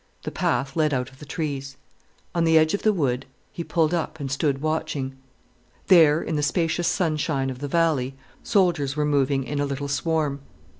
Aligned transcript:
The 0.23 0.31
path 0.31 0.75
led 0.75 0.95
out 0.95 1.11
of 1.11 1.19
the 1.19 1.27
trees. 1.27 1.77
On 2.33 2.43
the 2.43 2.57
edge 2.57 2.73
of 2.73 2.81
the 2.81 2.91
wood 2.91 3.27
he 3.51 3.63
pulled 3.63 3.93
up 3.93 4.19
and 4.19 4.31
stood 4.31 4.59
watching. 4.59 5.15
There 5.89 6.23
in 6.23 6.35
the 6.35 6.41
spacious 6.41 6.87
sunshine 6.87 7.51
of 7.51 7.59
the 7.59 7.67
valley 7.67 8.15
soldiers 8.41 8.95
were 8.95 9.05
moving 9.05 9.43
in 9.43 9.59
a 9.59 9.65
little 9.67 9.87
swarm. 9.87 10.39